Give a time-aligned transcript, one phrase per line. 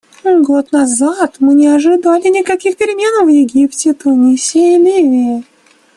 [0.47, 5.43] Год назад мы не ожидали никаких перемен в Египте, Тунисе и Ливии.